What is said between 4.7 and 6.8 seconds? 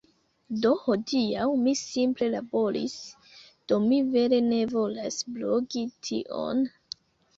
volas blogi tion...